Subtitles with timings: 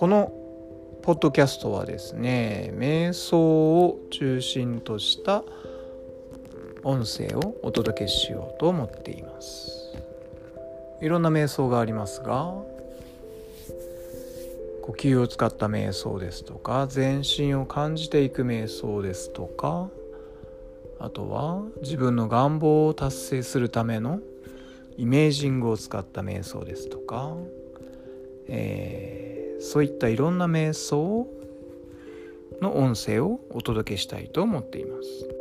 [0.00, 0.32] この
[1.02, 5.44] ポッドキャストはですね瞑想を中心とした
[6.82, 9.92] 音声をお届けしようと思っています。
[11.02, 12.54] いろんな瞑想がありますが
[14.80, 19.90] 呼吸を使った瞑想ですとか全身を感じていく瞑想ですとか
[20.98, 24.20] あとは自分の願望を達成するための
[24.96, 27.34] イメージングを使った瞑想ですとか、
[28.48, 29.09] えー、
[29.60, 31.28] そういったいろんな瞑想
[32.60, 35.39] の音声をお届けしたいと思っています。